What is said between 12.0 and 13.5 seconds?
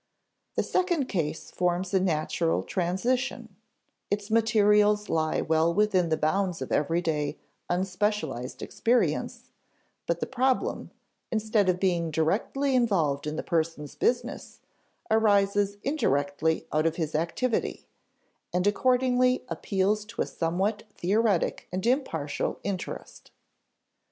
directly involved in the